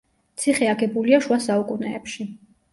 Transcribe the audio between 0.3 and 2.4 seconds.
ციხე აგებულია შუა საუკუნეებში.